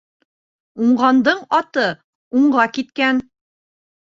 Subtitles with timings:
[0.85, 1.85] Уңғандың аты
[2.41, 3.25] уңға киткән.